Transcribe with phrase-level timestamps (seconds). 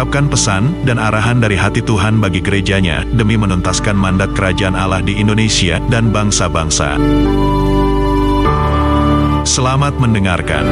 [0.00, 5.20] mengungkapkan pesan dan arahan dari hati Tuhan bagi gerejanya demi menuntaskan mandat kerajaan Allah di
[5.20, 6.96] Indonesia dan bangsa-bangsa.
[9.44, 10.64] Selamat mendengarkan.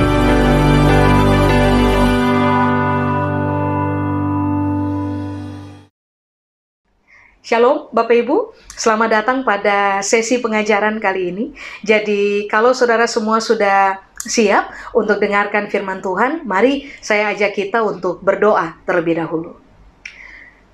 [7.44, 11.44] Shalom Bapak Ibu, selamat datang pada sesi pengajaran kali ini.
[11.84, 18.22] Jadi kalau saudara semua sudah siap untuk dengarkan firman Tuhan, mari saya ajak kita untuk
[18.22, 19.58] berdoa terlebih dahulu.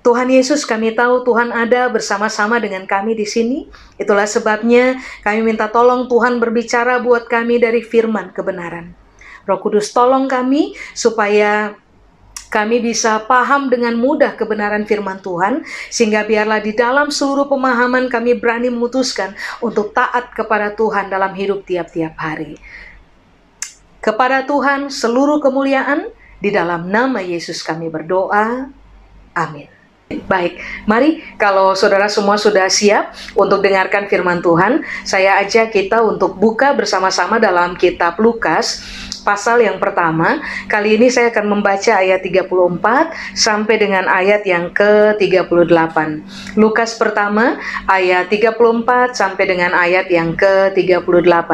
[0.05, 3.65] Tuhan Yesus, kami tahu Tuhan ada bersama-sama dengan kami di sini.
[3.97, 8.93] Itulah sebabnya kami minta tolong Tuhan berbicara buat kami dari firman kebenaran.
[9.49, 11.73] Roh Kudus tolong kami supaya
[12.53, 18.37] kami bisa paham dengan mudah kebenaran firman Tuhan, sehingga biarlah di dalam seluruh pemahaman kami
[18.37, 22.61] berani memutuskan untuk taat kepada Tuhan dalam hidup tiap-tiap hari.
[24.05, 28.69] Kepada Tuhan seluruh kemuliaan, di dalam nama Yesus kami berdoa.
[29.33, 29.65] Amin.
[30.05, 36.37] Baik, mari kalau saudara semua sudah siap untuk dengarkan firman Tuhan, saya ajak kita untuk
[36.37, 38.85] buka bersama-sama dalam kitab Lukas
[39.25, 40.37] pasal yang pertama.
[40.69, 42.45] Kali ini saya akan membaca ayat 34
[43.33, 45.97] sampai dengan ayat yang ke-38.
[46.53, 47.57] Lukas pertama
[47.89, 51.49] ayat 34 sampai dengan ayat yang ke-38.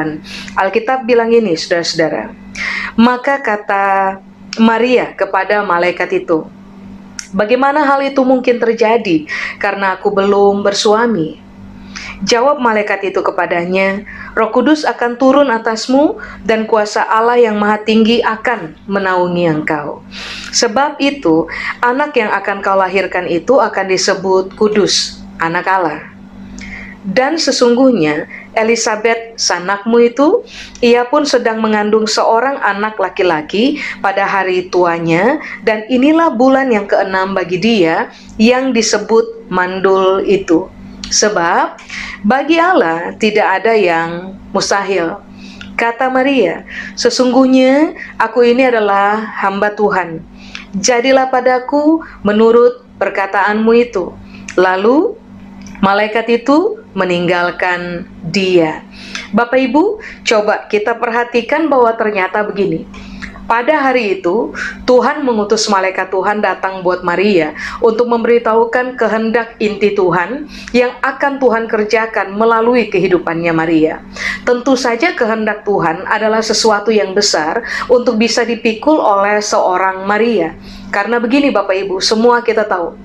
[0.59, 2.40] Alkitab bilang ini, Saudara-saudara.
[2.99, 4.19] Maka kata
[4.59, 6.47] Maria kepada malaikat itu,
[7.31, 9.23] Bagaimana hal itu mungkin terjadi
[9.55, 11.39] karena aku belum bersuami?
[12.27, 14.03] Jawab malaikat itu kepadanya,
[14.35, 20.03] Roh Kudus akan turun atasmu dan kuasa Allah yang maha tinggi akan menaungi engkau.
[20.53, 21.47] Sebab itu,
[21.81, 26.03] anak yang akan kau lahirkan itu akan disebut kudus, anak Allah.
[27.01, 30.43] Dan sesungguhnya Elizabeth sanakmu itu,
[30.83, 37.31] ia pun sedang mengandung seorang anak laki-laki pada hari tuanya, dan inilah bulan yang keenam
[37.31, 40.67] bagi dia yang disebut mandul itu.
[41.11, 41.79] Sebab
[42.23, 45.19] bagi Allah tidak ada yang mustahil.
[45.75, 46.63] Kata Maria,
[46.93, 50.21] sesungguhnya aku ini adalah hamba Tuhan.
[50.77, 54.13] Jadilah padaku menurut perkataanmu itu.
[54.55, 55.17] Lalu
[55.81, 58.85] malaikat itu meninggalkan dia.
[59.33, 62.85] Bapak Ibu, coba kita perhatikan bahwa ternyata begini.
[63.51, 64.55] Pada hari itu,
[64.87, 67.51] Tuhan mengutus malaikat Tuhan datang buat Maria
[67.83, 73.99] untuk memberitahukan kehendak inti Tuhan yang akan Tuhan kerjakan melalui kehidupannya Maria.
[74.47, 80.55] Tentu saja kehendak Tuhan adalah sesuatu yang besar untuk bisa dipikul oleh seorang Maria.
[80.87, 82.95] Karena begini Bapak Ibu, semua kita tahu,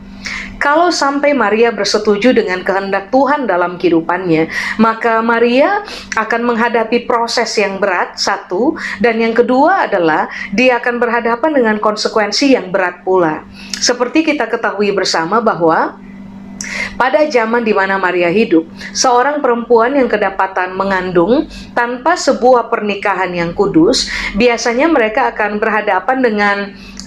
[0.57, 4.49] kalau sampai Maria bersetuju dengan kehendak Tuhan dalam kehidupannya,
[4.81, 5.85] maka Maria
[6.17, 12.57] akan menghadapi proses yang berat, satu, dan yang kedua adalah dia akan berhadapan dengan konsekuensi
[12.57, 13.45] yang berat pula.
[13.77, 16.01] Seperti kita ketahui bersama bahwa
[16.97, 18.65] pada zaman di mana Maria hidup,
[18.97, 21.45] seorang perempuan yang kedapatan mengandung
[21.77, 26.57] tanpa sebuah pernikahan yang kudus, biasanya mereka akan berhadapan dengan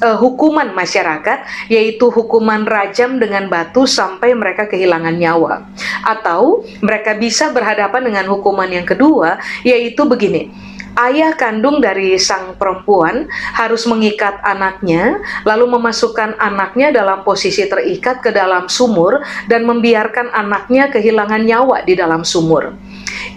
[0.06, 5.66] uh, hukuman masyarakat yaitu hukuman rajam dengan batu sampai mereka kehilangan nyawa.
[6.06, 13.30] Atau mereka bisa berhadapan dengan hukuman yang kedua yaitu begini ayah kandung dari sang perempuan
[13.54, 20.90] harus mengikat anaknya, lalu memasukkan anaknya dalam posisi terikat ke dalam sumur dan membiarkan anaknya
[20.90, 22.74] kehilangan nyawa di dalam sumur.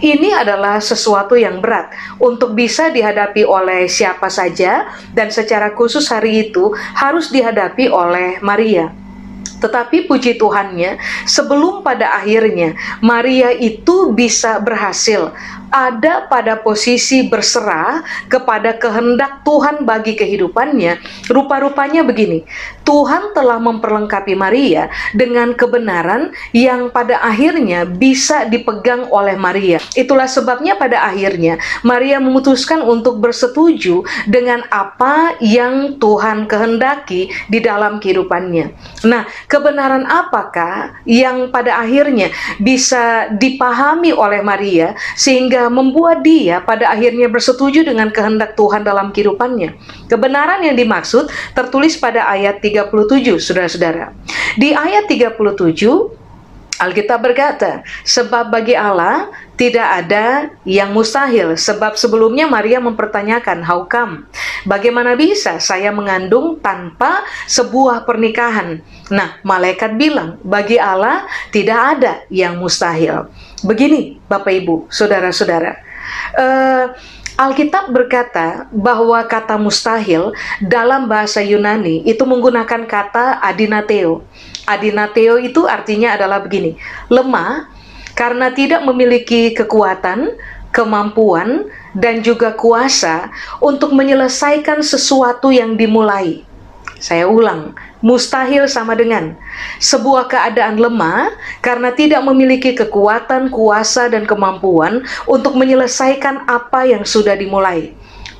[0.03, 6.49] Ini adalah sesuatu yang berat untuk bisa dihadapi oleh siapa saja dan secara khusus hari
[6.49, 9.02] itu harus dihadapi oleh Maria.
[9.63, 15.31] Tetapi puji Tuhannya, sebelum pada akhirnya Maria itu bisa berhasil
[15.73, 21.01] ada pada posisi berserah kepada kehendak Tuhan bagi kehidupannya,
[21.33, 22.45] rupa-rupanya begini:
[22.85, 29.81] Tuhan telah memperlengkapi Maria dengan kebenaran yang pada akhirnya bisa dipegang oleh Maria.
[29.97, 37.97] Itulah sebabnya pada akhirnya Maria memutuskan untuk bersetuju dengan apa yang Tuhan kehendaki di dalam
[37.97, 38.77] kehidupannya.
[39.09, 47.29] Nah, kebenaran apakah yang pada akhirnya bisa dipahami oleh Maria sehingga membuat dia pada akhirnya
[47.29, 49.77] bersetuju dengan kehendak Tuhan dalam kehidupannya.
[50.09, 54.09] Kebenaran yang dimaksud tertulis pada ayat 37, saudara-saudara.
[54.57, 56.22] Di ayat 37,
[56.83, 61.55] Alkitab berkata, sebab bagi Allah tidak ada yang mustahil.
[61.55, 64.27] Sebab sebelumnya Maria mempertanyakan, how come?
[64.67, 68.83] Bagaimana bisa saya mengandung tanpa sebuah pernikahan?
[69.07, 71.23] Nah, malaikat bilang, bagi Allah
[71.55, 73.31] tidak ada yang mustahil.
[73.63, 75.79] Begini, Bapak Ibu, saudara-saudara.
[76.35, 76.91] Uh,
[77.33, 84.21] Alkitab berkata bahwa kata mustahil dalam bahasa Yunani itu menggunakan kata adinateo.
[84.63, 86.79] Adinateo itu artinya adalah begini,
[87.11, 87.67] lemah
[88.15, 90.37] karena tidak memiliki kekuatan,
[90.71, 93.29] kemampuan, dan juga kuasa
[93.59, 96.41] untuk menyelesaikan sesuatu yang dimulai.
[97.03, 99.35] Saya ulang, mustahil sama dengan
[99.83, 107.35] sebuah keadaan lemah karena tidak memiliki kekuatan, kuasa, dan kemampuan untuk menyelesaikan apa yang sudah
[107.35, 107.91] dimulai.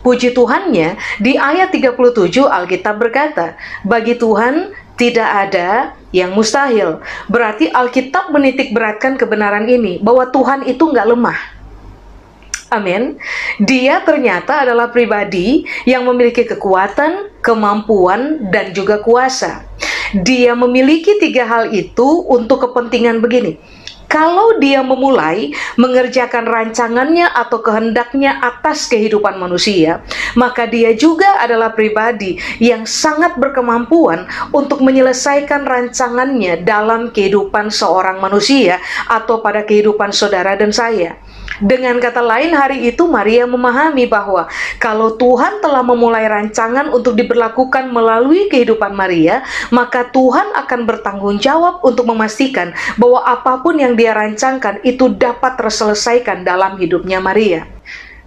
[0.04, 1.96] Puji Tuhannya, di ayat 37
[2.44, 3.56] Alkitab berkata,
[3.88, 7.02] bagi Tuhan tidak ada yang mustahil.
[7.28, 11.40] Berarti Alkitab menitik beratkan kebenaran ini, bahwa Tuhan itu nggak lemah.
[12.74, 13.22] Amin.
[13.62, 19.62] Dia ternyata adalah pribadi yang memiliki kekuatan, kemampuan, dan juga kuasa.
[20.14, 23.62] Dia memiliki tiga hal itu untuk kepentingan begini.
[24.14, 30.06] Kalau dia memulai mengerjakan rancangannya atau kehendaknya atas kehidupan manusia,
[30.38, 38.78] maka dia juga adalah pribadi yang sangat berkemampuan untuk menyelesaikan rancangannya dalam kehidupan seorang manusia
[39.10, 41.18] atau pada kehidupan saudara dan saya.
[41.62, 44.50] Dengan kata lain, hari itu Maria memahami bahwa
[44.82, 51.86] kalau Tuhan telah memulai rancangan untuk diberlakukan melalui kehidupan Maria, maka Tuhan akan bertanggung jawab
[51.86, 57.70] untuk memastikan bahwa apa pun yang dia rancangkan itu dapat terselesaikan dalam hidupnya Maria.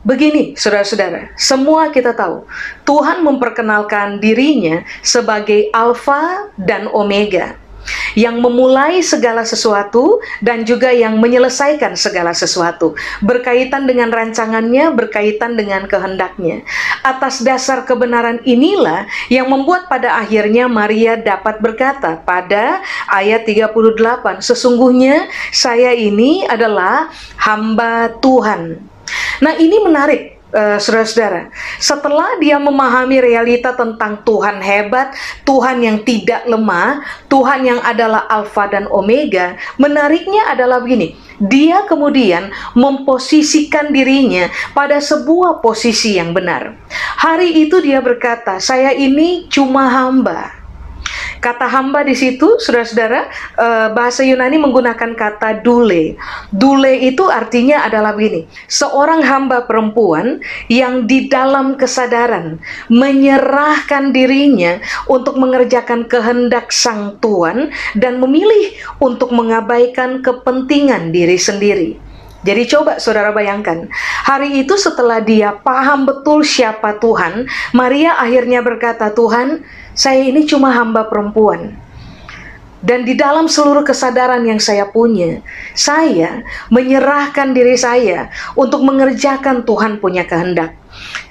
[0.06, 2.46] Begini, saudara-saudara, semua kita tahu
[2.86, 7.65] Tuhan memperkenalkan dirinya sebagai Alfa dan Omega
[8.18, 12.96] yang memulai segala sesuatu dan juga yang menyelesaikan segala sesuatu.
[13.24, 16.62] Berkaitan dengan rancangannya berkaitan dengan kehendaknya.
[17.02, 22.80] Atas dasar kebenaran inilah yang membuat pada akhirnya Maria dapat berkata pada
[23.10, 23.72] ayat 38
[24.42, 27.08] sesungguhnya saya ini adalah
[27.40, 28.80] hamba Tuhan.
[29.40, 36.46] Nah ini menarik uh, saudara-saudara, setelah dia memahami realita tentang Tuhan hebat, Tuhan yang tidak
[36.46, 41.16] lemah, Tuhan yang adalah Alfa dan Omega, menariknya adalah begini.
[41.36, 46.72] Dia kemudian memposisikan dirinya pada sebuah posisi yang benar.
[47.20, 50.55] Hari itu dia berkata, "Saya ini cuma hamba."
[51.36, 53.28] Kata hamba di situ, saudara-saudara,
[53.60, 56.16] uh, bahasa Yunani menggunakan kata dule.
[56.50, 60.40] Dule itu artinya adalah begini: seorang hamba perempuan
[60.72, 62.58] yang di dalam kesadaran
[62.88, 71.90] menyerahkan dirinya untuk mengerjakan kehendak sang tuan dan memilih untuk mengabaikan kepentingan diri sendiri.
[72.46, 73.90] Jadi coba saudara bayangkan,
[74.22, 79.66] hari itu setelah dia paham betul siapa Tuhan, Maria akhirnya berkata, "Tuhan,
[79.96, 81.72] saya ini cuma hamba perempuan.
[82.84, 85.42] Dan di dalam seluruh kesadaran yang saya punya,
[85.74, 90.76] saya menyerahkan diri saya untuk mengerjakan Tuhan punya kehendak.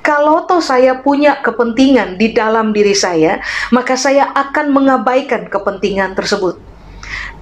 [0.03, 3.39] Kalau toh saya punya kepentingan di dalam diri saya,
[3.71, 6.59] maka saya akan mengabaikan kepentingan tersebut.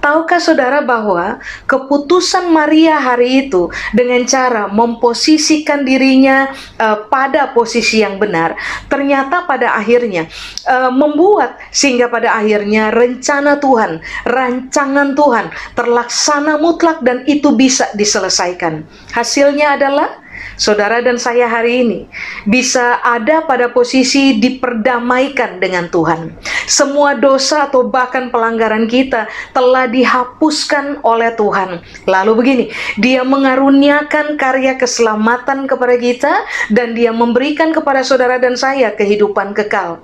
[0.00, 8.20] Tahukah saudara bahwa keputusan Maria hari itu dengan cara memposisikan dirinya uh, pada posisi yang
[8.20, 8.52] benar,
[8.92, 10.28] ternyata pada akhirnya
[10.68, 18.84] uh, membuat sehingga pada akhirnya rencana Tuhan, rancangan Tuhan terlaksana mutlak dan itu bisa diselesaikan.
[19.12, 20.23] Hasilnya adalah
[20.54, 22.00] saudara dan saya hari ini
[22.48, 26.34] bisa ada pada posisi diperdamaikan dengan Tuhan.
[26.64, 31.80] Semua dosa atau bahkan pelanggaran kita telah dihapuskan oleh Tuhan.
[32.08, 32.64] Lalu begini,
[33.00, 36.32] Dia mengaruniakan karya keselamatan kepada kita
[36.72, 40.00] dan Dia memberikan kepada saudara dan saya kehidupan kekal.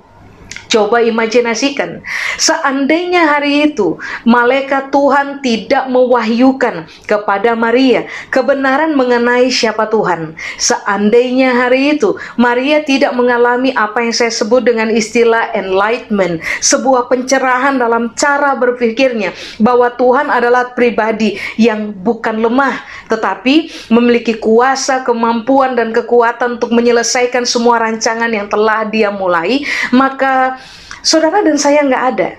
[0.71, 1.99] Coba imajinasikan,
[2.39, 10.31] seandainya hari itu malaikat Tuhan tidak mewahyukan kepada Maria kebenaran mengenai siapa Tuhan.
[10.55, 17.75] Seandainya hari itu Maria tidak mengalami apa yang saya sebut dengan istilah enlightenment, sebuah pencerahan
[17.75, 22.79] dalam cara berpikirnya bahwa Tuhan adalah pribadi yang bukan lemah,
[23.11, 30.60] tetapi memiliki kuasa, kemampuan dan kekuatan untuk menyelesaikan semua rancangan yang telah dia mulai, maka
[31.01, 32.29] Saudara dan saya nggak ada.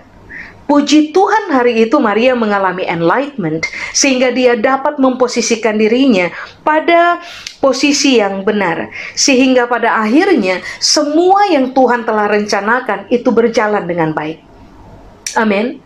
[0.62, 6.33] Puji Tuhan hari itu Maria mengalami enlightenment sehingga dia dapat memposisikan dirinya
[6.64, 7.21] pada
[7.61, 14.40] posisi yang benar sehingga pada akhirnya semua yang Tuhan telah rencanakan itu berjalan dengan baik.
[15.37, 15.83] Amin.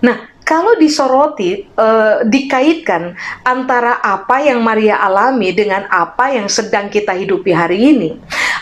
[0.00, 3.14] Nah, kalau disoroti, uh, dikaitkan
[3.46, 8.18] antara apa yang Maria alami dengan apa yang sedang kita hidupi hari ini.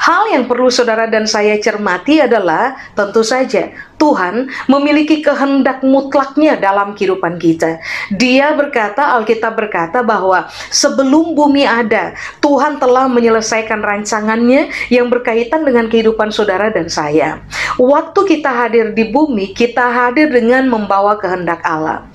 [0.09, 3.69] Hal yang perlu saudara dan saya cermati adalah tentu saja
[4.01, 7.83] Tuhan memiliki kehendak mutlaknya dalam kehidupan kita.
[8.15, 15.91] Dia berkata, Alkitab berkata bahwa sebelum bumi ada, Tuhan telah menyelesaikan rancangannya yang berkaitan dengan
[15.91, 17.43] kehidupan saudara dan saya.
[17.77, 22.07] Waktu kita hadir di bumi, kita hadir dengan membawa kehendak Allah.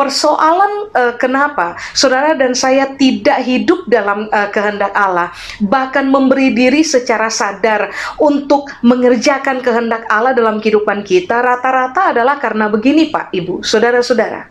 [0.00, 5.28] Persoalan uh, kenapa saudara dan saya tidak hidup dalam uh, kehendak Allah,
[5.60, 12.72] bahkan memberi diri secara sadar untuk mengerjakan kehendak Allah dalam kehidupan kita, rata-rata adalah karena
[12.72, 14.48] begini, Pak, Ibu, saudara-saudara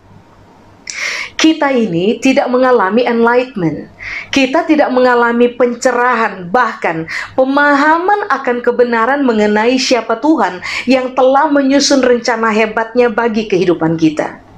[1.39, 3.87] kita ini tidak mengalami enlightenment.
[4.27, 7.07] Kita tidak mengalami pencerahan, bahkan
[7.39, 14.48] pemahaman akan kebenaran mengenai siapa Tuhan yang telah menyusun rencana hebatnya bagi kehidupan kita.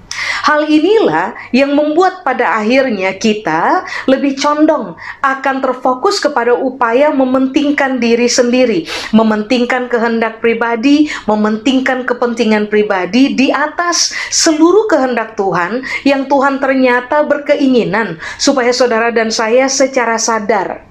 [0.42, 8.28] Hal inilah yang membuat pada akhirnya kita lebih condong akan terfokus kepada upaya mementingkan diri
[8.28, 17.24] sendiri, mementingkan kehendak pribadi, mementingkan kepentingan pribadi di atas seluruh kehendak Tuhan yang Tuhan ternyata
[17.24, 20.91] berkeinginan supaya saudara dan saya secara sadar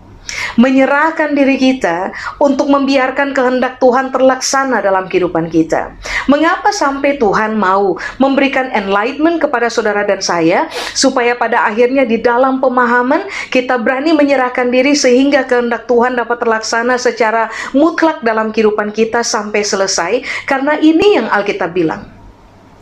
[0.59, 5.95] menyerahkan diri kita untuk membiarkan kehendak Tuhan terlaksana dalam kehidupan kita.
[6.27, 12.59] Mengapa sampai Tuhan mau memberikan enlightenment kepada saudara dan saya supaya pada akhirnya di dalam
[12.59, 19.25] pemahaman kita berani menyerahkan diri sehingga kehendak Tuhan dapat terlaksana secara mutlak dalam kehidupan kita
[19.25, 22.07] sampai selesai karena ini yang Alkitab bilang.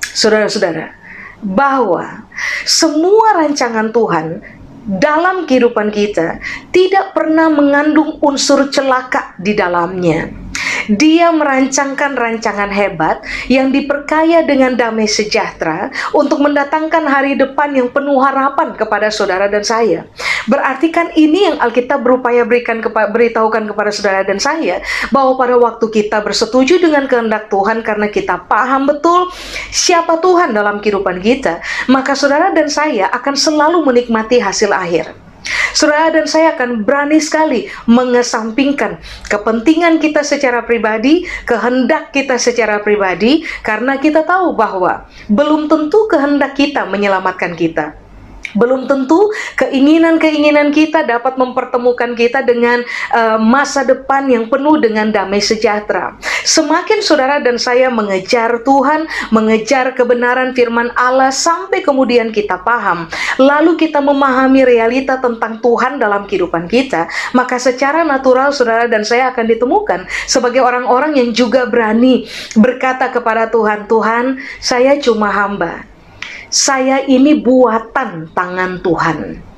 [0.08, 0.98] Saudara-saudara,
[1.38, 2.26] bahwa
[2.66, 4.42] semua rancangan Tuhan
[4.88, 6.40] dalam kehidupan kita
[6.72, 10.47] tidak pernah mengandung unsur celaka di dalamnya.
[10.88, 13.20] Dia merancangkan rancangan hebat
[13.52, 19.60] yang diperkaya dengan damai sejahtera untuk mendatangkan hari depan yang penuh harapan kepada saudara dan
[19.60, 20.08] saya.
[20.48, 24.80] Berarti kan ini yang Alkitab berupaya berikan beritahukan kepada saudara dan saya
[25.12, 29.28] bahwa pada waktu kita bersetuju dengan kehendak Tuhan karena kita paham betul
[29.68, 31.60] siapa Tuhan dalam kehidupan kita,
[31.92, 35.27] maka saudara dan saya akan selalu menikmati hasil akhir.
[35.76, 43.44] Saudara dan saya akan berani sekali mengesampingkan kepentingan kita secara pribadi, kehendak kita secara pribadi,
[43.60, 48.07] karena kita tahu bahwa belum tentu kehendak kita menyelamatkan kita.
[48.56, 52.80] Belum tentu keinginan-keinginan kita dapat mempertemukan kita dengan
[53.12, 56.16] uh, masa depan yang penuh dengan damai sejahtera.
[56.46, 63.76] Semakin saudara dan saya mengejar Tuhan, mengejar kebenaran firman Allah sampai kemudian kita paham, lalu
[63.76, 69.44] kita memahami realita tentang Tuhan dalam kehidupan kita, maka secara natural saudara dan saya akan
[69.48, 72.24] ditemukan sebagai orang-orang yang juga berani
[72.56, 74.24] berkata kepada Tuhan, Tuhan,
[74.62, 75.97] saya cuma hamba
[76.48, 79.48] saya ini buatan tangan Tuhan.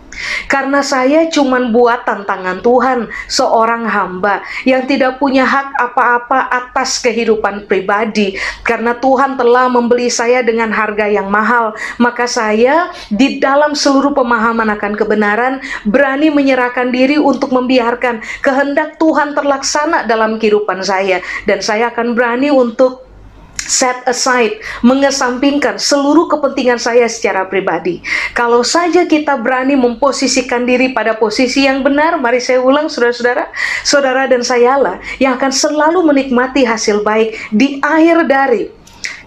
[0.46, 7.64] Karena saya cuma buatan tangan Tuhan, seorang hamba yang tidak punya hak apa-apa atas kehidupan
[7.64, 8.36] pribadi.
[8.66, 14.68] Karena Tuhan telah membeli saya dengan harga yang mahal, maka saya di dalam seluruh pemahaman
[14.76, 15.54] akan kebenaran
[15.88, 22.52] berani menyerahkan diri untuk membiarkan kehendak Tuhan terlaksana dalam kehidupan saya dan saya akan berani
[22.52, 23.09] untuk
[23.66, 28.00] set aside, mengesampingkan seluruh kepentingan saya secara pribadi.
[28.32, 33.52] Kalau saja kita berani memposisikan diri pada posisi yang benar, mari saya ulang saudara-saudara,
[33.84, 38.80] saudara dan sayalah yang akan selalu menikmati hasil baik di akhir dari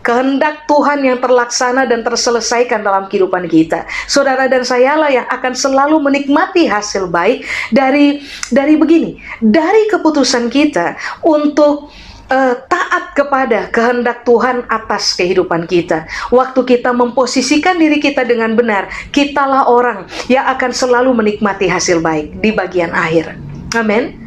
[0.03, 3.87] kehendak Tuhan yang terlaksana dan terselesaikan dalam kehidupan kita.
[4.05, 8.19] Saudara dan sayalah yang akan selalu menikmati hasil baik dari
[8.51, 11.89] dari begini, dari keputusan kita untuk
[12.33, 16.09] uh, taat kepada kehendak Tuhan atas kehidupan kita.
[16.33, 22.41] Waktu kita memposisikan diri kita dengan benar, kitalah orang yang akan selalu menikmati hasil baik
[22.41, 23.37] di bagian akhir.
[23.77, 24.17] Amin.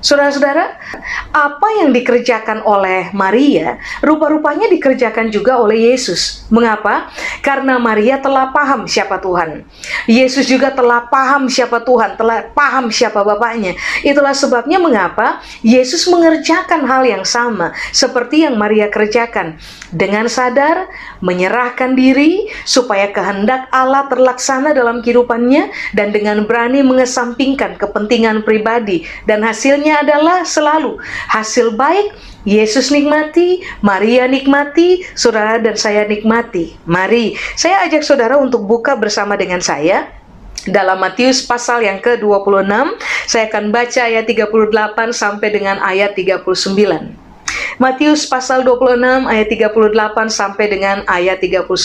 [0.00, 0.80] Saudara-saudara,
[1.28, 6.48] apa yang dikerjakan oleh Maria, rupa-rupanya dikerjakan juga oleh Yesus.
[6.48, 7.12] Mengapa?
[7.44, 9.60] Karena Maria telah paham siapa Tuhan.
[10.08, 13.76] Yesus juga telah paham siapa Tuhan, telah paham siapa Bapaknya.
[14.00, 19.60] Itulah sebabnya mengapa Yesus mengerjakan hal yang sama seperti yang Maria kerjakan.
[19.90, 20.86] Dengan sadar,
[21.18, 29.42] menyerahkan diri supaya kehendak Allah terlaksana dalam kehidupannya dan dengan berani mengesampingkan kepentingan pribadi dan
[29.42, 32.14] hasilnya adalah selalu hasil baik
[32.48, 36.72] Yesus nikmati, Maria nikmati, saudara dan saya nikmati.
[36.88, 40.08] Mari, saya ajak saudara untuk buka bersama dengan saya
[40.64, 42.96] dalam Matius pasal yang ke-26.
[43.28, 47.19] Saya akan baca ayat 38 sampai dengan ayat 39.
[47.80, 51.80] Matius pasal 26 ayat 38 sampai dengan ayat 39.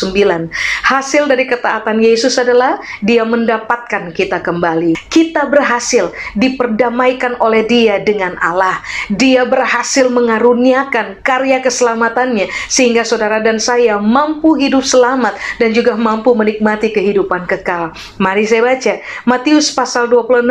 [0.86, 5.00] Hasil dari ketaatan Yesus adalah dia mendapatkan kita kembali.
[5.08, 8.84] Kita berhasil diperdamaikan oleh dia dengan Allah.
[9.08, 16.36] Dia berhasil mengaruniakan karya keselamatannya sehingga saudara dan saya mampu hidup selamat dan juga mampu
[16.36, 17.96] menikmati kehidupan kekal.
[18.20, 18.94] Mari saya baca
[19.24, 20.44] Matius pasal 26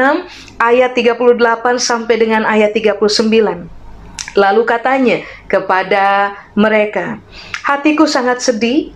[0.59, 3.84] ayat 38 sampai dengan ayat 39.
[4.35, 7.23] Lalu katanya kepada mereka,
[7.63, 8.91] "Hatiku sangat sedih,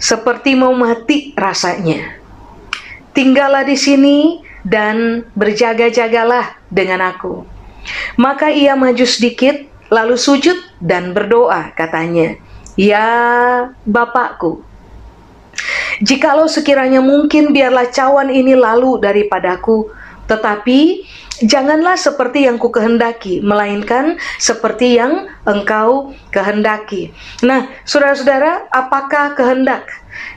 [0.00, 2.16] seperti mau mati rasanya.
[3.12, 7.44] Tinggallah di sini dan berjaga-jagalah dengan aku."
[8.18, 12.34] Maka ia maju sedikit, lalu sujud dan berdoa, katanya,
[12.74, 13.06] "Ya
[13.86, 14.64] Bapakku,
[16.02, 19.88] jikalau sekiranya mungkin biarlah cawan ini lalu daripadaku,
[20.26, 21.06] tetapi
[21.44, 27.12] Janganlah seperti yang ku kehendaki, melainkan seperti yang engkau kehendaki.
[27.44, 29.84] Nah, saudara-saudara, apakah kehendak?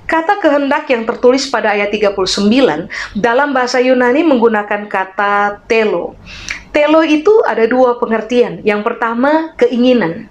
[0.03, 6.20] Kata kehendak yang tertulis pada ayat 39 dalam bahasa Yunani menggunakan kata telo.
[6.75, 8.60] Telo itu ada dua pengertian.
[8.68, 10.27] Yang pertama, keinginan.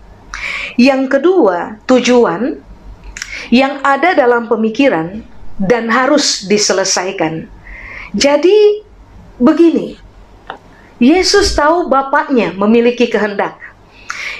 [0.77, 2.61] Yang kedua, tujuan
[3.49, 5.25] yang ada dalam pemikiran
[5.57, 7.49] dan harus diselesaikan.
[8.13, 8.85] Jadi,
[9.41, 10.08] begini,
[10.99, 13.55] Yesus tahu Bapaknya memiliki kehendak.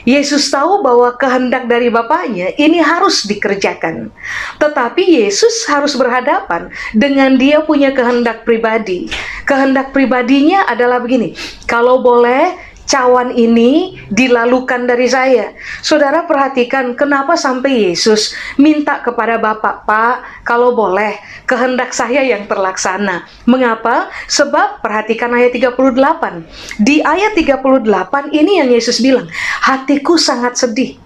[0.03, 4.11] Yesus tahu bahwa kehendak dari Bapaknya ini harus dikerjakan.
[4.59, 9.07] Tetapi Yesus harus berhadapan dengan dia punya kehendak pribadi.
[9.47, 11.35] Kehendak pribadinya adalah begini,
[11.69, 15.53] kalau boleh cawan ini dilalukan dari saya.
[15.85, 23.29] Saudara perhatikan kenapa sampai Yesus minta kepada Bapak, Pak, kalau boleh kehendak saya yang terlaksana.
[23.45, 24.09] Mengapa?
[24.27, 26.81] Sebab perhatikan ayat 38.
[26.81, 29.29] Di ayat 38 ini yang Yesus bilang,
[29.69, 30.97] hatiku sangat sedih.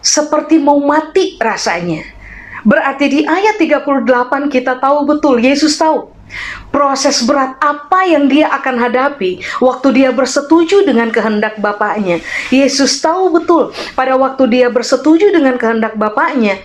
[0.00, 2.00] Seperti mau mati rasanya.
[2.64, 4.08] Berarti di ayat 38
[4.48, 6.13] kita tahu betul, Yesus tahu
[6.74, 12.18] Proses berat apa yang dia akan hadapi waktu dia bersetuju dengan kehendak Bapaknya.
[12.50, 16.58] Yesus tahu betul pada waktu dia bersetuju dengan kehendak Bapaknya,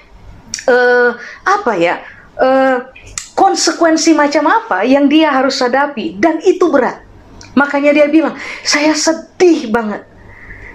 [0.66, 1.14] uh,
[1.46, 2.02] apa ya,
[2.42, 2.90] uh,
[3.38, 7.06] konsekuensi macam apa yang dia harus hadapi, dan itu berat.
[7.54, 10.04] Makanya dia bilang, saya sedih banget,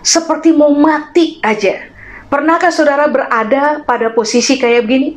[0.00, 1.90] seperti mau mati aja.
[2.30, 5.08] Pernahkah saudara berada pada posisi kayak begini?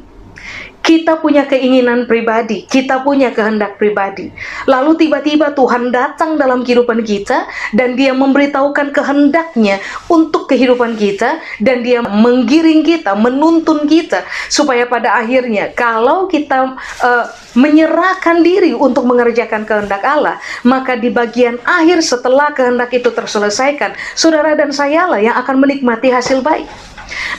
[0.88, 4.32] Kita punya keinginan pribadi, kita punya kehendak pribadi.
[4.71, 7.43] Lalu tiba-tiba Tuhan datang dalam kehidupan kita
[7.76, 15.19] dan dia memberitahukan kehendaknya untuk kehidupan kita dan dia menggiring kita, menuntun kita supaya pada
[15.19, 17.26] akhirnya kalau kita uh,
[17.60, 24.56] menyerahkan diri untuk mengerjakan kehendak Allah, maka di bagian akhir setelah kehendak itu terselesaikan, saudara
[24.56, 26.63] dan saya lah yang akan menikmati hasil baik.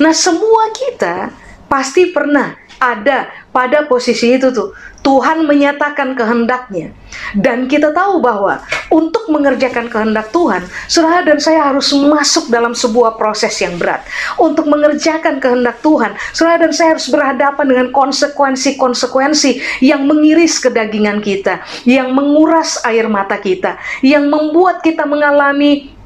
[0.05, 1.33] Nah, semua kita
[1.65, 4.73] pasti pernah ada pada posisi itu tuh.
[4.99, 6.93] Tuhan menyatakan kehendaknya.
[7.33, 8.61] Dan kita tahu bahwa
[8.93, 14.05] untuk mengerjakan kehendak Tuhan, saudara dan saya harus masuk dalam sebuah proses yang berat.
[14.37, 21.65] Untuk mengerjakan kehendak Tuhan, saudara dan saya harus berhadapan dengan konsekuensi-konsekuensi yang mengiris kedagingan kita,
[21.89, 25.97] yang menguras air mata kita, yang membuat kita mengalami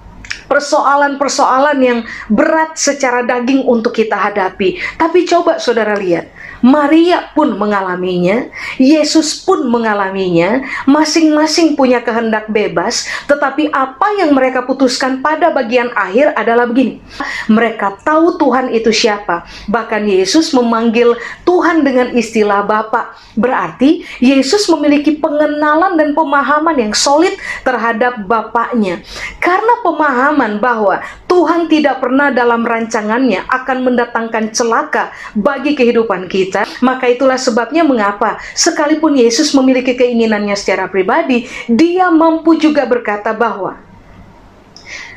[0.46, 4.76] persoalan-persoalan yang berat secara daging untuk kita hadapi.
[5.00, 6.28] Tapi coba saudara lihat,
[6.62, 8.46] Maria pun mengalaminya,
[8.78, 16.38] Yesus pun mengalaminya, masing-masing punya kehendak bebas, tetapi apa yang mereka putuskan pada bagian akhir
[16.38, 17.02] adalah begini.
[17.50, 19.42] Mereka tahu Tuhan itu siapa.
[19.66, 23.18] Bahkan Yesus memanggil Tuhan dengan istilah Bapa.
[23.34, 27.34] Berarti Yesus memiliki pengenalan dan pemahaman yang solid
[27.66, 29.02] terhadap Bapaknya.
[29.42, 36.68] Karena pemahaman bahwa Tuhan tidak pernah dalam rancangannya akan mendatangkan celaka bagi kehidupan kita kita,
[36.84, 43.80] maka itulah sebabnya mengapa sekalipun Yesus memiliki keinginannya secara pribadi, dia mampu juga berkata bahwa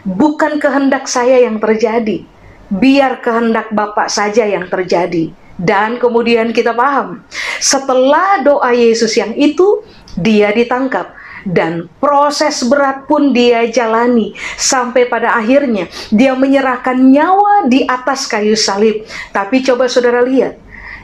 [0.07, 2.23] bukan kehendak saya yang terjadi,
[2.71, 5.35] biar kehendak Bapak saja yang terjadi.
[5.55, 7.23] Dan kemudian kita paham,
[7.63, 9.87] setelah doa Yesus yang itu,
[10.19, 11.15] dia ditangkap
[11.47, 18.57] dan proses berat pun dia jalani sampai pada akhirnya dia menyerahkan nyawa di atas kayu
[18.57, 19.07] salib.
[19.31, 20.59] Tapi coba saudara lihat,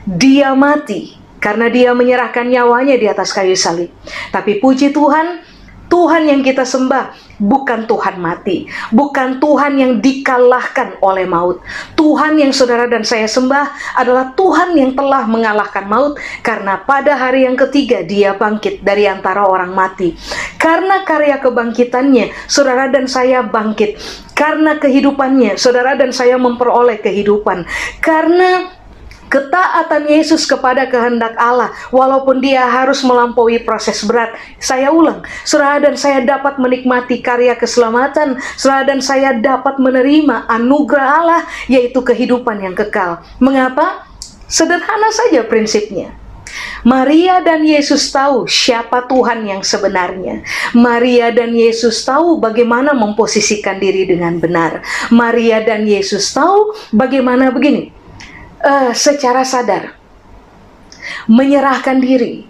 [0.06, 3.90] dia mati karena dia menyerahkan nyawanya di atas kayu salib.
[4.30, 5.42] Tapi puji Tuhan,
[5.92, 7.12] Tuhan yang kita sembah
[7.42, 11.60] bukan Tuhan mati, bukan Tuhan yang dikalahkan oleh maut.
[11.98, 17.44] Tuhan yang saudara dan saya sembah adalah Tuhan yang telah mengalahkan maut karena pada hari
[17.50, 20.14] yang ketiga dia bangkit dari antara orang mati.
[20.62, 23.98] Karena karya kebangkitannya, saudara dan saya bangkit.
[24.38, 27.66] Karena kehidupannya, saudara dan saya memperoleh kehidupan.
[28.00, 28.81] Karena
[29.32, 34.36] ketaatan Yesus kepada kehendak Allah walaupun dia harus melampaui proses berat.
[34.60, 41.08] Saya ulang saudara dan saya dapat menikmati karya keselamatan saudara dan saya dapat menerima anugerah
[41.24, 41.42] Allah
[41.72, 43.24] yaitu kehidupan yang kekal.
[43.40, 44.04] Mengapa?
[44.52, 46.12] Sederhana saja prinsipnya.
[46.84, 50.44] Maria dan Yesus tahu siapa Tuhan yang sebenarnya.
[50.76, 54.84] Maria dan Yesus tahu bagaimana memposisikan diri dengan benar.
[55.08, 58.01] Maria dan Yesus tahu bagaimana begini
[58.64, 60.02] uh, secara sadar
[61.28, 62.46] menyerahkan diri,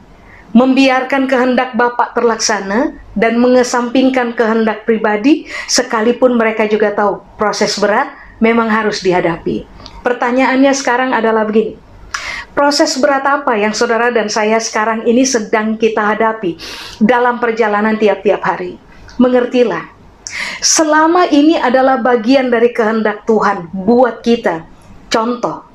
[0.51, 8.11] membiarkan kehendak Bapak terlaksana dan mengesampingkan kehendak pribadi sekalipun mereka juga tahu proses berat
[8.43, 9.63] memang harus dihadapi.
[10.03, 11.77] Pertanyaannya sekarang adalah begini.
[12.51, 16.59] Proses berat apa yang saudara dan saya sekarang ini sedang kita hadapi
[16.99, 18.75] dalam perjalanan tiap-tiap hari?
[19.15, 19.87] Mengertilah,
[20.59, 24.67] selama ini adalah bagian dari kehendak Tuhan buat kita.
[25.07, 25.70] Contoh,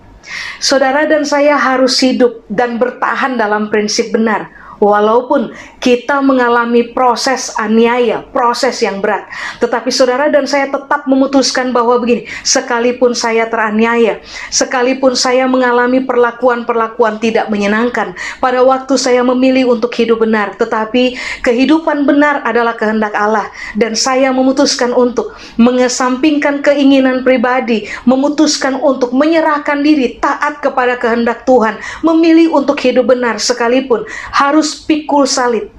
[0.59, 8.21] Saudara dan saya harus hidup dan bertahan dalam prinsip benar Walaupun kita mengalami proses aniaya,
[8.29, 9.25] proses yang berat,
[9.63, 14.21] tetapi saudara dan saya tetap memutuskan bahwa begini, sekalipun saya teraniaya,
[14.53, 18.13] sekalipun saya mengalami perlakuan-perlakuan tidak menyenangkan,
[18.43, 23.49] pada waktu saya memilih untuk hidup benar, tetapi kehidupan benar adalah kehendak Allah.
[23.79, 31.79] Dan saya memutuskan untuk mengesampingkan keinginan pribadi, memutuskan untuk menyerahkan diri taat kepada kehendak Tuhan,
[32.03, 34.03] memilih untuk hidup benar sekalipun
[34.35, 35.76] harus harus pikul salib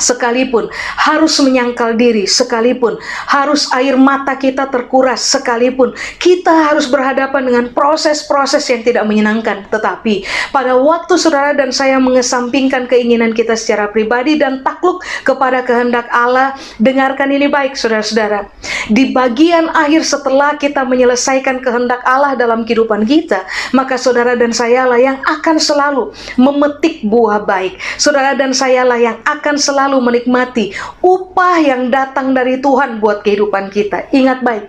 [0.00, 5.94] sekalipun harus menyangkal diri sekalipun harus air mata kita terkuras sekalipun.
[6.18, 9.66] Kita harus berhadapan dengan proses-proses yang tidak menyenangkan.
[9.68, 16.06] Tetapi pada waktu saudara dan saya mengesampingkan keinginan kita secara pribadi dan takluk kepada kehendak
[16.10, 18.48] Allah dengarkan ini baik saudara-saudara.
[18.90, 24.86] Di bagian akhir setelah kita menyelesaikan kehendak Allah dalam kehidupan kita maka saudara dan saya
[24.86, 27.76] lah yang akan selalu memetik buah baik.
[27.96, 30.72] Saudara dan saya lah yang akan selalu selalu menikmati
[31.04, 34.08] upah yang datang dari Tuhan buat kehidupan kita.
[34.16, 34.64] Ingat baik,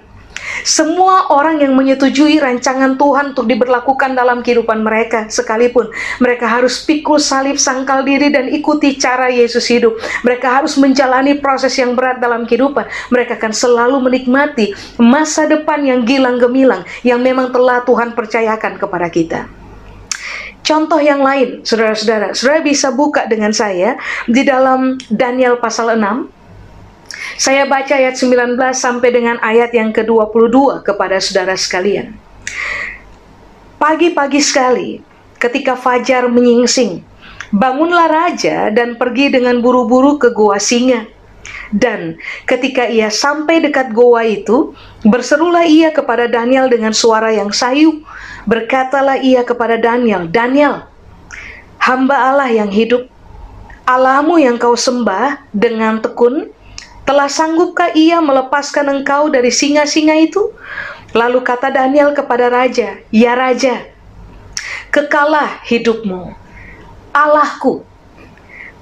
[0.68, 5.88] semua orang yang menyetujui rancangan Tuhan untuk diberlakukan dalam kehidupan mereka, sekalipun
[6.20, 9.96] mereka harus pikul salib, sangkal diri, dan ikuti cara Yesus hidup,
[10.28, 12.84] mereka harus menjalani proses yang berat dalam kehidupan.
[13.16, 19.08] Mereka akan selalu menikmati masa depan yang gilang gemilang yang memang telah Tuhan percayakan kepada
[19.08, 19.65] kita.
[20.66, 26.26] Contoh yang lain, saudara-saudara, saudara bisa buka dengan saya di dalam Daniel pasal 6.
[27.38, 32.18] Saya baca ayat 19 sampai dengan ayat yang ke-22 kepada saudara sekalian.
[33.78, 35.06] Pagi-pagi sekali,
[35.38, 37.06] ketika fajar menyingsing,
[37.54, 41.06] bangunlah raja dan pergi dengan buru-buru ke gua singa.
[41.70, 42.18] Dan
[42.50, 44.74] ketika ia sampai dekat goa itu,
[45.06, 48.02] berserulah ia kepada Daniel dengan suara yang sayu,
[48.46, 50.86] Berkatalah ia kepada Daniel, Daniel,
[51.82, 53.10] hamba Allah yang hidup,
[53.86, 56.50] Allahmu yang kau sembah dengan tekun,
[57.06, 60.54] telah sanggupkah ia melepaskan engkau dari singa-singa itu?
[61.14, 63.86] Lalu kata Daniel kepada raja, Ya raja,
[64.94, 66.34] kekalah hidupmu.
[67.16, 67.86] Allahku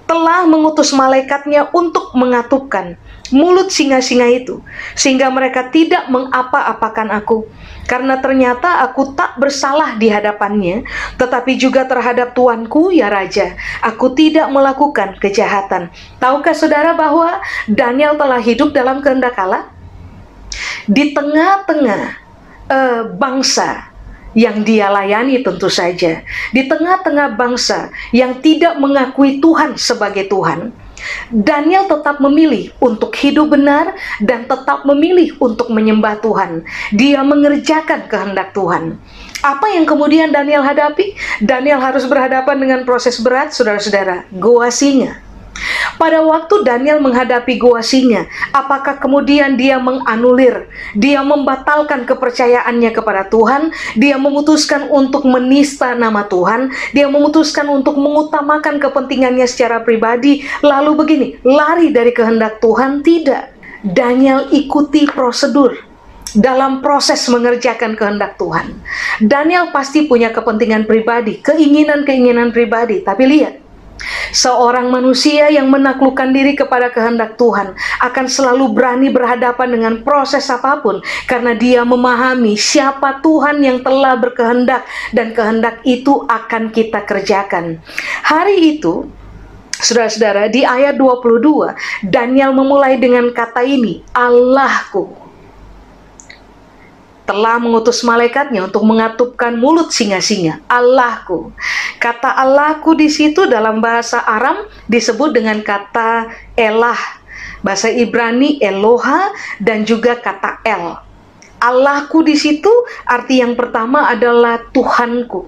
[0.09, 2.99] telah mengutus malaikatnya untuk mengatupkan
[3.31, 4.59] mulut singa-singa itu,
[4.97, 7.47] sehingga mereka tidak mengapa-apakan aku
[7.83, 10.87] karena ternyata aku tak bersalah di hadapannya,
[11.19, 15.91] tetapi juga terhadap tuanku ya raja, aku tidak melakukan kejahatan.
[16.19, 19.67] Tahukah saudara bahwa Daniel telah hidup dalam kehendak Allah?
[20.87, 22.01] Di tengah-tengah
[22.71, 23.91] uh, bangsa
[24.33, 26.23] yang dia layani tentu saja,
[26.55, 30.71] di tengah-tengah bangsa yang tidak mengakui Tuhan sebagai Tuhan,
[31.29, 36.63] Daniel tetap memilih untuk hidup benar dan tetap memilih untuk menyembah Tuhan.
[36.93, 38.95] Dia mengerjakan kehendak Tuhan.
[39.43, 41.15] Apa yang kemudian Daniel hadapi?
[41.43, 45.32] Daniel harus berhadapan dengan proses berat, saudara-saudara, goa singa.
[45.95, 53.71] Pada waktu Daniel menghadapi gua singa, apakah kemudian dia menganulir, dia membatalkan kepercayaannya kepada Tuhan,
[53.95, 61.27] dia memutuskan untuk menista nama Tuhan, dia memutuskan untuk mengutamakan kepentingannya secara pribadi, lalu begini,
[61.45, 63.05] lari dari kehendak Tuhan?
[63.05, 63.43] Tidak.
[63.83, 65.75] Daniel ikuti prosedur
[66.33, 68.73] dalam proses mengerjakan kehendak Tuhan.
[69.21, 73.62] Daniel pasti punya kepentingan pribadi, keinginan-keinginan pribadi, tapi lihat,
[74.35, 80.79] Seorang manusia yang menaklukkan diri kepada kehendak Tuhan akan selalu berani berhadapan dengan proses apa
[80.83, 84.83] pun karena dia memahami siapa Tuhan yang telah berkehendak
[85.15, 87.79] dan kehendak itu akan kita kerjakan.
[88.25, 89.07] Hari itu
[89.83, 95.22] Saudara-saudara, di ayat 22, Daniel memulai dengan kata ini, Allahku
[97.23, 100.59] telah mengutus malaikatnya untuk mengatupkan mulut singa-singa.
[100.67, 101.55] Allahku.
[101.99, 106.27] Kata Allahku di situ dalam bahasa Aram disebut dengan kata
[106.59, 106.99] Elah.
[107.63, 109.31] Bahasa Ibrani Eloha
[109.63, 110.99] dan juga kata El.
[111.63, 112.67] Allahku di situ
[113.07, 115.47] arti yang pertama adalah Tuhanku.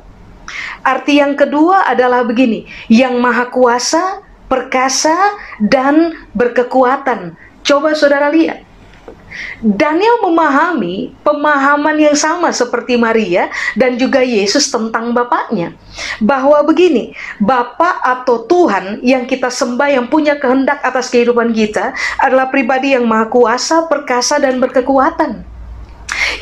[0.79, 7.35] Arti yang kedua adalah begini, yang maha kuasa, perkasa, dan berkekuatan.
[7.67, 8.63] Coba saudara lihat.
[9.63, 15.74] Daniel memahami pemahaman yang sama seperti Maria dan juga Yesus tentang Bapaknya.
[16.19, 22.52] Bahwa begini, Bapak atau Tuhan yang kita sembah yang punya kehendak atas kehidupan kita adalah
[22.52, 25.54] pribadi yang maha kuasa, perkasa, dan berkekuatan.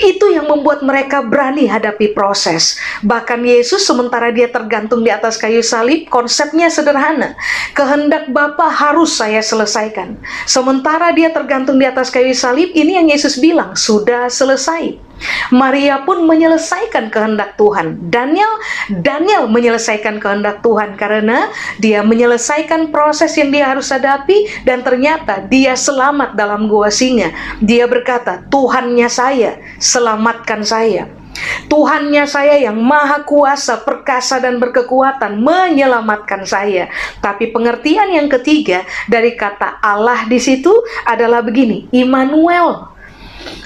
[0.04, 2.76] Itu yang membuat mereka berani hadapi proses.
[3.06, 7.38] Bahkan Yesus sementara dia tergantung di atas kayu salib, konsepnya sederhana.
[7.78, 10.18] Kehendak Bapa harus saya selesaikan.
[10.44, 15.13] Sementara dia tergantung di atas kayu salib, ini yang Yesus bilang, sudah selesai.
[15.52, 18.10] Maria pun menyelesaikan kehendak Tuhan.
[18.10, 18.54] Daniel
[18.90, 25.78] Daniel menyelesaikan kehendak Tuhan karena dia menyelesaikan proses yang dia harus hadapi dan ternyata dia
[25.78, 27.32] selamat dalam gua singa.
[27.64, 31.24] Dia berkata, "Tuhannya saya, selamatkan saya."
[31.66, 36.94] Tuhannya saya yang maha kuasa, perkasa dan berkekuatan menyelamatkan saya.
[37.20, 40.72] Tapi pengertian yang ketiga dari kata Allah di situ
[41.10, 42.93] adalah begini, Immanuel.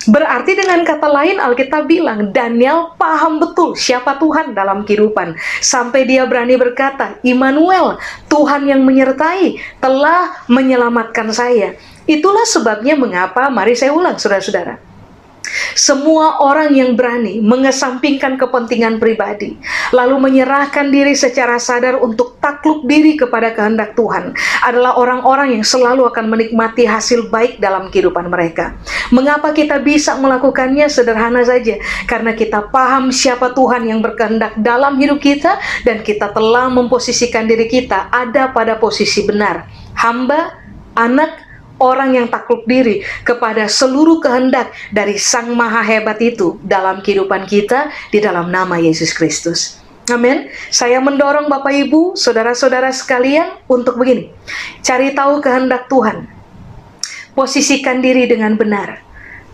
[0.08, 6.24] Berarti dengan kata lain Alkitab bilang Daniel paham betul siapa Tuhan dalam kehidupan sampai dia
[6.24, 8.00] berani berkata, "Immanuel,
[8.32, 11.76] Tuhan yang menyertai telah menyelamatkan saya."
[12.08, 14.87] Itulah sebabnya mengapa mari saya ulang Saudara-saudara.
[15.74, 19.56] Semua orang yang berani mengesampingkan kepentingan pribadi,
[19.96, 26.06] lalu menyerahkan diri secara sadar untuk takluk diri kepada kehendak Tuhan, adalah orang-orang yang selalu
[26.12, 28.76] akan menikmati hasil baik dalam kehidupan mereka.
[29.10, 30.90] Mengapa kita bisa melakukannya?
[30.92, 36.68] Sederhana saja, karena kita paham siapa Tuhan yang berkehendak dalam hidup kita, dan kita telah
[36.68, 39.68] memposisikan diri kita ada pada posisi benar.
[39.96, 40.54] Hamba,
[40.98, 41.47] anak,
[41.82, 47.90] orang yang takluk diri kepada seluruh kehendak dari Sang Maha Hebat itu dalam kehidupan kita
[48.12, 49.80] di dalam nama Yesus Kristus.
[50.08, 50.48] Amin.
[50.72, 54.32] Saya mendorong Bapak Ibu, saudara-saudara sekalian untuk begini.
[54.80, 56.28] Cari tahu kehendak Tuhan.
[57.36, 59.07] Posisikan diri dengan benar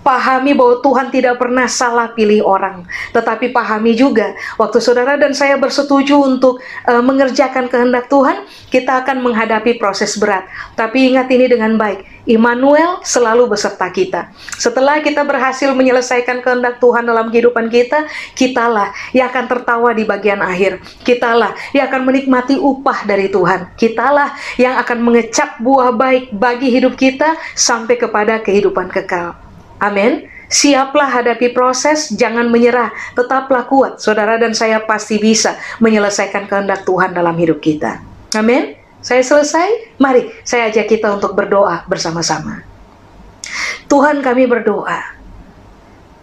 [0.04, 2.84] Pahami bahwa Tuhan tidak pernah salah pilih orang,
[3.16, 9.24] tetapi pahami juga waktu saudara dan saya bersetuju untuk uh, mengerjakan kehendak Tuhan, kita akan
[9.24, 10.44] menghadapi proses berat.
[10.76, 14.32] Tapi ingat ini dengan baik, Immanuel selalu beserta kita.
[14.56, 20.40] Setelah kita berhasil menyelesaikan kehendak Tuhan dalam kehidupan kita, kitalah yang akan tertawa di bagian
[20.40, 20.80] akhir.
[21.04, 23.76] Kitalah yang akan menikmati upah dari Tuhan.
[23.76, 29.43] Kitalah yang akan mengecap buah baik bagi hidup kita sampai kepada kehidupan kekal.
[29.84, 30.32] Amin.
[30.48, 34.00] Siaplah hadapi proses, jangan menyerah, tetaplah kuat.
[34.00, 38.00] Saudara dan saya pasti bisa menyelesaikan kehendak Tuhan dalam hidup kita.
[38.38, 38.80] Amin.
[39.04, 40.00] Saya selesai.
[40.00, 42.64] Mari saya ajak kita untuk berdoa bersama-sama.
[43.92, 45.20] Tuhan kami berdoa.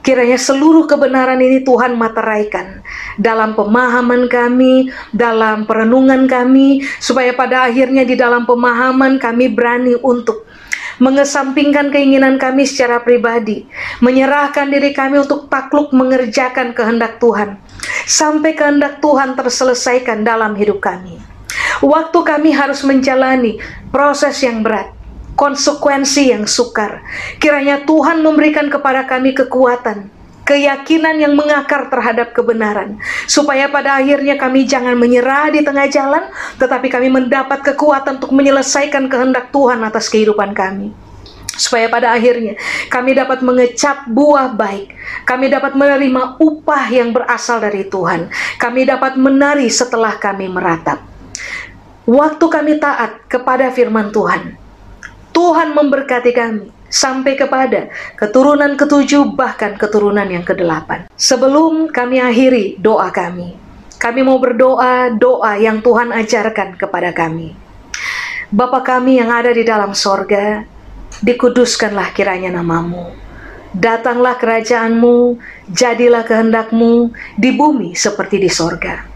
[0.01, 2.81] Kiranya seluruh kebenaran ini Tuhan materaikan
[3.20, 10.49] dalam pemahaman kami, dalam perenungan kami, supaya pada akhirnya di dalam pemahaman kami berani untuk
[11.01, 13.65] mengesampingkan keinginan kami secara pribadi,
[14.05, 17.57] menyerahkan diri kami untuk takluk mengerjakan kehendak Tuhan,
[18.05, 21.17] sampai kehendak Tuhan terselesaikan dalam hidup kami.
[21.81, 23.57] Waktu kami harus menjalani
[23.89, 24.93] proses yang berat,
[25.35, 27.01] konsekuensi yang sukar.
[27.41, 30.13] Kiranya Tuhan memberikan kepada kami kekuatan,
[30.51, 32.99] keyakinan yang mengakar terhadap kebenaran,
[33.31, 36.27] supaya pada akhirnya kami jangan menyerah di tengah jalan,
[36.59, 40.91] tetapi kami mendapat kekuatan untuk menyelesaikan kehendak Tuhan atas kehidupan kami.
[41.55, 42.59] Supaya pada akhirnya
[42.91, 44.91] kami dapat mengecap buah baik,
[45.23, 48.27] kami dapat menerima upah yang berasal dari Tuhan,
[48.59, 50.99] kami dapat menari setelah kami meratap.
[52.11, 54.59] Waktu kami taat kepada firman Tuhan,
[55.31, 61.07] Tuhan memberkati kami sampai kepada keturunan ketujuh bahkan keturunan yang kedelapan.
[61.14, 63.55] Sebelum kami akhiri doa kami,
[63.96, 67.55] kami mau berdoa doa yang Tuhan ajarkan kepada kami.
[68.50, 70.66] Bapa kami yang ada di dalam sorga,
[71.22, 73.14] dikuduskanlah kiranya namamu.
[73.70, 75.38] Datanglah kerajaanmu,
[75.70, 79.10] jadilah kehendakmu di bumi seperti di sorga.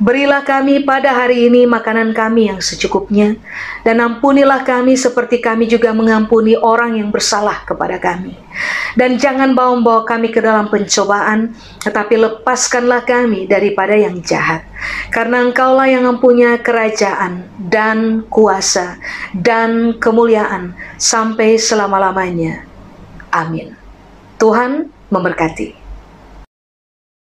[0.00, 3.36] Berilah kami pada hari ini makanan kami yang secukupnya,
[3.84, 8.32] dan ampunilah kami seperti kami juga mengampuni orang yang bersalah kepada kami.
[8.96, 11.52] Dan jangan bawa-bawa kami ke dalam pencobaan,
[11.84, 14.64] tetapi lepaskanlah kami daripada yang jahat.
[15.12, 18.96] Karena engkaulah yang mempunyai kerajaan dan kuasa
[19.36, 22.64] dan kemuliaan sampai selama-lamanya.
[23.36, 23.76] Amin.
[24.40, 25.79] Tuhan memberkati.